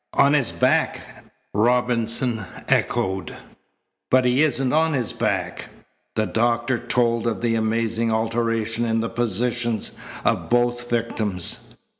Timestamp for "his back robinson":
0.33-2.43